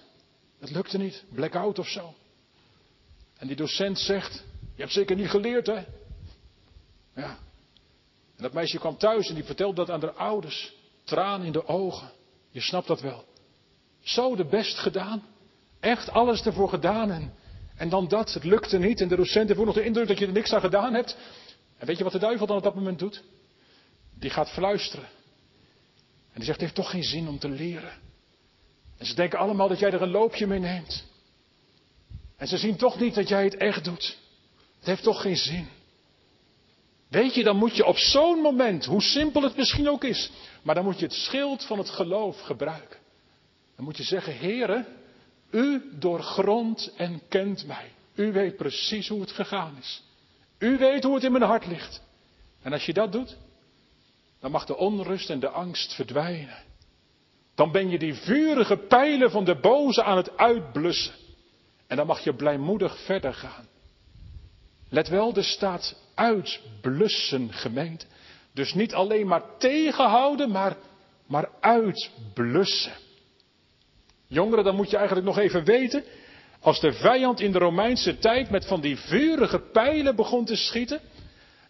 [0.60, 1.24] Het lukte niet.
[1.30, 2.14] Blackout of zo.
[3.38, 5.84] En die docent zegt: Je hebt zeker niet geleerd, hè?
[7.14, 7.38] Ja.
[8.36, 10.74] En dat meisje kwam thuis en die vertelde dat aan haar ouders.
[11.04, 12.10] Traan in de ogen.
[12.50, 13.24] Je snapt dat wel.
[14.00, 15.22] Zo de best gedaan.
[15.80, 17.10] Echt alles ervoor gedaan.
[17.10, 17.34] En,
[17.76, 19.00] en dan dat, het lukte niet.
[19.00, 21.16] En de docent heeft nog de indruk dat je er niks aan gedaan hebt.
[21.78, 23.22] En weet je wat de duivel dan op dat moment doet?
[24.14, 25.06] Die gaat fluisteren.
[26.32, 27.92] En die zegt, het heeft toch geen zin om te leren.
[28.98, 31.07] En ze denken allemaal dat jij er een loopje mee neemt.
[32.38, 34.18] En ze zien toch niet dat jij het echt doet.
[34.78, 35.68] Het heeft toch geen zin.
[37.08, 40.30] Weet je, dan moet je op zo'n moment, hoe simpel het misschien ook is,
[40.62, 42.98] maar dan moet je het schild van het geloof gebruiken.
[43.76, 44.86] Dan moet je zeggen, heren,
[45.50, 47.92] U doorgrondt en kent mij.
[48.14, 50.02] U weet precies hoe het gegaan is.
[50.58, 52.02] U weet hoe het in mijn hart ligt.
[52.62, 53.36] En als je dat doet,
[54.40, 56.62] dan mag de onrust en de angst verdwijnen.
[57.54, 61.14] Dan ben je die vurige pijlen van de boze aan het uitblussen.
[61.88, 63.66] En dan mag je blijmoedig verder gaan.
[64.88, 68.06] Let wel, er staat uitblussen gemeente.
[68.52, 70.76] Dus niet alleen maar tegenhouden, maar,
[71.26, 72.92] maar uitblussen.
[74.26, 76.04] Jongeren, dan moet je eigenlijk nog even weten.
[76.60, 81.00] Als de vijand in de Romeinse tijd met van die vurige pijlen begon te schieten.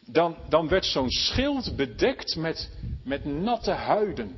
[0.07, 2.71] Dan, dan werd zo'n schild bedekt met,
[3.05, 4.37] met natte huiden.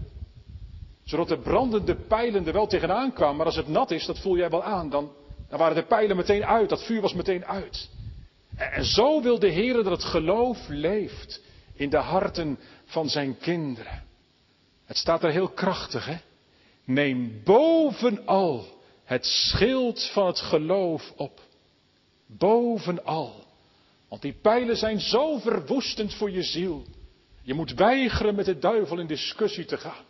[1.04, 3.36] Zodat de brandende pijlen er wel tegenaan kwamen.
[3.36, 4.90] Maar als het nat is, dat voel jij wel aan.
[4.90, 5.12] Dan,
[5.50, 6.68] dan waren de pijlen meteen uit.
[6.68, 7.88] Dat vuur was meteen uit.
[8.56, 11.40] En, en zo wil de Heer dat het geloof leeft
[11.74, 14.04] in de harten van zijn kinderen.
[14.86, 16.16] Het staat er heel krachtig, hè?
[16.84, 18.66] Neem bovenal
[19.04, 21.40] het schild van het geloof op.
[22.26, 23.44] Bovenal.
[24.08, 26.84] Want die pijlen zijn zo verwoestend voor je ziel.
[27.42, 30.04] Je moet weigeren met de duivel in discussie te gaan.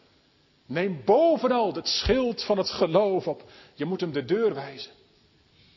[0.67, 3.45] Neem bovenal het schild van het geloof op.
[3.75, 4.93] Je moet hem de deur wijzen.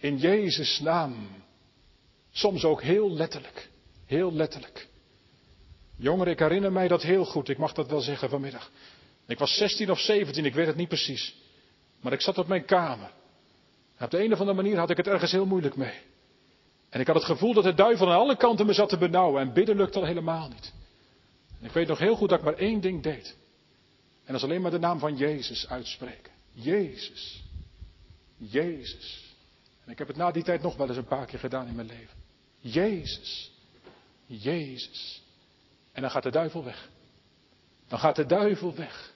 [0.04, 1.28] In Jezus' naam.
[2.32, 3.70] Soms ook heel letterlijk.
[4.06, 4.88] Heel letterlijk.
[5.95, 7.49] Jongeren, ik herinner mij dat heel goed.
[7.49, 8.72] Ik mag dat wel zeggen vanmiddag.
[9.28, 11.36] Ik was 16 of 17, ik weet het niet precies.
[12.01, 13.12] Maar ik zat op mijn kamer.
[13.99, 15.99] op de een of andere manier had ik het ergens heel moeilijk mee.
[16.89, 19.41] En ik had het gevoel dat de duivel aan alle kanten me zat te benauwen.
[19.41, 20.74] En bidden lukte al helemaal niet.
[21.60, 23.36] En ik weet nog heel goed dat ik maar één ding deed.
[24.26, 26.32] En dat is alleen maar de naam van Jezus uitspreken.
[26.54, 27.43] Jezus.
[28.38, 29.22] Jezus.
[29.86, 31.76] En ik heb het na die tijd nog wel eens een paar keer gedaan in
[31.76, 32.18] mijn leven.
[32.60, 33.52] Jezus.
[34.26, 35.22] Jezus.
[35.92, 36.90] En dan gaat de duivel weg.
[37.88, 39.14] Dan gaat de duivel weg.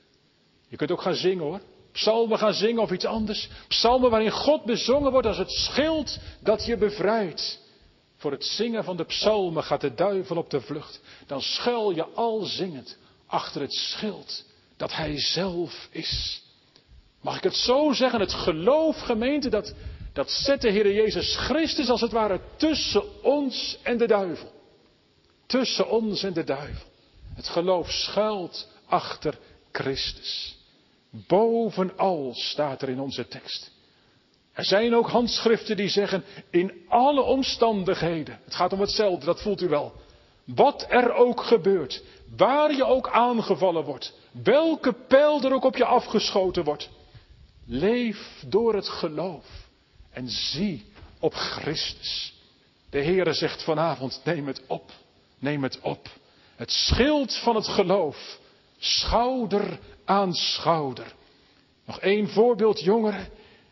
[0.68, 1.61] Je kunt ook gaan zingen hoor.
[1.91, 3.49] Psalmen gaan zingen of iets anders.
[3.68, 7.59] Psalmen waarin God bezongen wordt als het schild dat je bevrijdt.
[8.15, 11.01] Voor het zingen van de psalmen gaat de duivel op de vlucht.
[11.26, 14.45] Dan schuil je al zingend achter het schild
[14.78, 16.43] dat hij zelf is.
[17.22, 18.20] Mag ik het zo zeggen?
[18.20, 19.74] Het geloof, gemeente, dat,
[20.18, 24.51] dat zet de Heer Jezus Christus als het ware tussen ons en de duivel.
[25.45, 26.88] Tussen ons en de duivel.
[27.36, 29.38] Het geloof schuilt achter
[29.72, 30.57] Christus.
[31.09, 33.72] Bovenal staat er in onze tekst.
[34.53, 39.61] Er zijn ook handschriften die zeggen in alle omstandigheden, het gaat om hetzelfde, dat voelt
[39.61, 39.93] u wel.
[40.45, 42.03] Wat er ook gebeurt,
[42.38, 44.13] waar je ook aangevallen wordt,
[44.43, 46.89] welke pijl er ook op je afgeschoten wordt,
[47.65, 49.66] leef door het geloof
[50.18, 50.86] en zie
[51.20, 52.34] op Christus.
[52.89, 54.91] De Heere zegt vanavond, neem het op,
[55.39, 56.07] neem het op.
[56.55, 58.39] Het schild van het geloof,
[58.78, 61.13] schouder aan schouder.
[61.86, 63.28] Nog één voorbeeld, jongeren.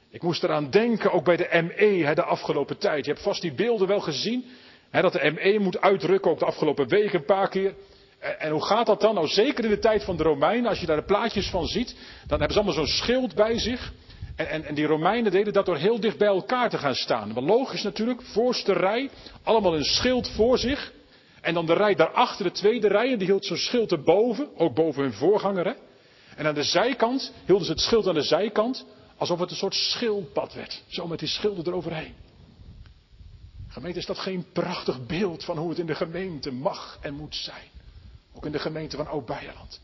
[0.09, 3.05] Ik moest eraan denken, ook bij de ME de afgelopen tijd.
[3.05, 4.45] Je hebt vast die beelden wel gezien.
[4.89, 7.75] Hè, dat de ME moet uitrukken, ook de afgelopen weken een paar keer.
[8.19, 9.13] En hoe gaat dat dan?
[9.15, 11.95] Nou, zeker in de tijd van de Romeinen, als je daar de plaatjes van ziet,
[12.27, 13.93] dan hebben ze allemaal zo'n schild bij zich.
[14.35, 17.33] En, en, die Romeinen deden dat door heel dicht bij elkaar te gaan staan.
[17.33, 19.09] Wel logisch natuurlijk, voorste rij,
[19.43, 20.93] allemaal een schild voor zich.
[21.41, 24.75] En dan de rij daarachter, de tweede rij, en die hield zo'n schild erboven, ook
[24.75, 25.65] boven hun voorganger.
[25.65, 25.73] Hè?
[26.35, 28.85] En aan de zijkant hielden ze het schild aan de zijkant,
[29.17, 30.83] alsof het een soort schildpad werd.
[30.87, 32.13] Zo met die schilden eroverheen.
[33.67, 37.35] Gemeente, is dat geen prachtig beeld van hoe het in de gemeente mag en moet
[37.35, 37.69] zijn?
[38.33, 39.81] Ook in de gemeente van Oud-Beierland.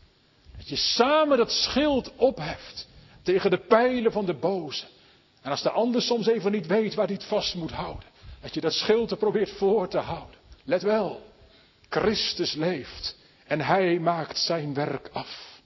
[0.56, 2.88] Dat je samen dat schild opheft
[3.22, 4.84] tegen de pijlen van de boze.
[5.42, 8.08] En als de ander soms even niet weet waar hij het vast moet houden,
[8.40, 10.36] dat je dat schild er probeert voor te houden.
[10.64, 11.22] Let wel,
[11.88, 13.16] Christus leeft
[13.46, 15.60] en hij maakt zijn werk af.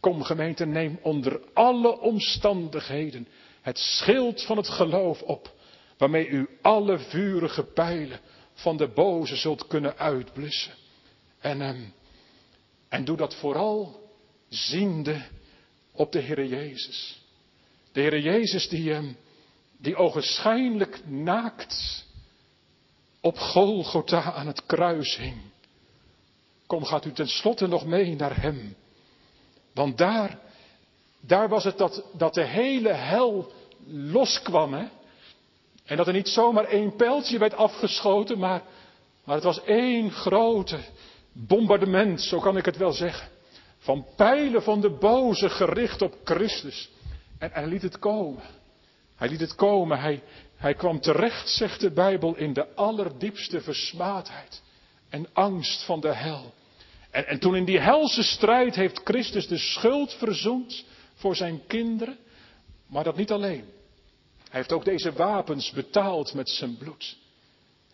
[0.00, 3.28] Kom gemeente, neem onder alle omstandigheden
[3.60, 5.52] het schild van het geloof op,
[5.98, 8.20] waarmee u alle vurige pijlen
[8.52, 10.72] van de boze zult kunnen uitblussen.
[11.40, 11.82] En, ehm,
[12.88, 14.00] en doe dat vooral
[14.48, 15.22] ziende
[15.98, 17.20] op de Heer Jezus.
[17.92, 19.16] De Heer Jezus die, um,
[19.76, 22.04] die ogenschijnlijk naakt
[23.20, 25.40] op Golgotha aan het kruis hing.
[26.66, 28.76] Kom, gaat u tenslotte nog mee naar Hem.
[29.74, 30.38] Want daar,
[31.20, 33.52] daar was het dat, dat de hele hel
[33.86, 34.74] loskwam.
[34.74, 34.86] Hè?
[35.84, 38.62] En dat er niet zomaar één pijltje werd afgeschoten, maar,
[39.24, 40.78] maar het was één grote
[41.32, 43.28] bombardement, zo kan ik het wel zeggen.
[43.78, 46.90] Van pijlen van de boze gericht op Christus.
[47.38, 48.42] En hij liet het komen.
[49.16, 50.00] Hij liet het komen.
[50.00, 50.22] Hij,
[50.56, 54.62] hij kwam terecht, zegt de Bijbel, in de allerdiepste versmaadheid
[55.08, 56.54] en angst van de hel.
[57.10, 62.18] En, en toen in die helse strijd heeft Christus de schuld verzoend voor zijn kinderen.
[62.86, 63.64] Maar dat niet alleen.
[64.38, 67.16] Hij heeft ook deze wapens betaald met zijn bloed.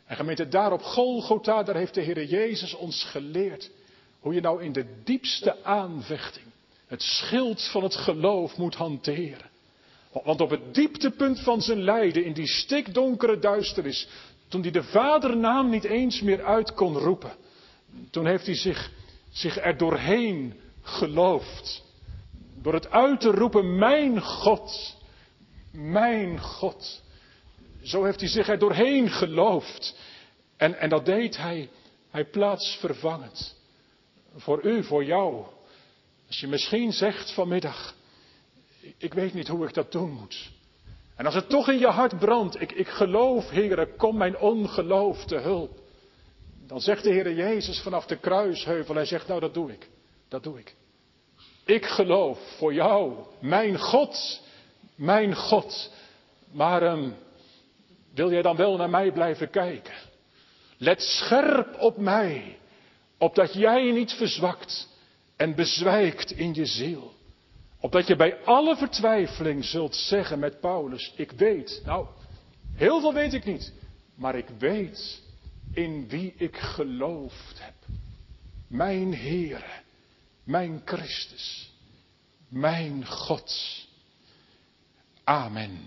[0.07, 3.71] En gemeente, daar op Golgotha, daar heeft de Heer Jezus ons geleerd
[4.25, 6.47] hoe je nou in de diepste aanvechting
[6.87, 9.51] het schild van het geloof moet hanteren.
[10.13, 14.09] Want op het dieptepunt van zijn lijden, in die stikdonkere duisternis,
[14.49, 17.33] toen hij de vadernaam niet eens meer uit kon roepen,
[18.11, 18.91] toen heeft hij zich,
[19.33, 21.83] zich er doorheen geloofd.
[22.63, 24.97] Door het uit te roepen, mijn God,
[25.73, 27.03] mijn God.
[27.83, 29.97] Zo heeft hij zich er doorheen geloofd.
[30.57, 31.69] En, en dat deed hij,
[32.11, 33.63] hij plaatsvervangend.
[34.37, 35.45] Voor u, voor jou.
[36.27, 37.95] Als je misschien zegt vanmiddag,
[38.99, 40.51] ik weet niet hoe ik dat doen moet.
[41.17, 45.25] En als het toch in je hart brandt, ik, ik geloof, Heer, kom mijn ongeloof
[45.25, 45.79] te hulp.
[46.67, 49.89] Dan zegt de Heer Jezus vanaf de kruisheuvel, hij zegt, nou dat doe ik,
[50.29, 50.75] dat doe ik.
[51.65, 54.41] Ik geloof voor jou, mijn God,
[54.95, 55.91] mijn God.
[56.53, 57.15] Maar um,
[58.15, 59.95] wil jij dan wel naar mij blijven kijken?
[60.79, 62.59] Let scherp op mij,
[63.19, 64.89] opdat jij niet verzwakt
[65.37, 67.13] en bezwijkt in je ziel.
[67.81, 72.07] Opdat je bij alle vertwijfeling zult zeggen met Paulus, ik weet, nou,
[72.75, 73.73] heel veel weet ik niet,
[74.15, 75.23] maar ik weet
[75.73, 77.75] in wie ik geloofd heb.
[78.69, 79.83] Mijn Heere,
[80.45, 81.73] mijn Christus,
[82.49, 83.87] mijn God.
[85.25, 85.79] Amen.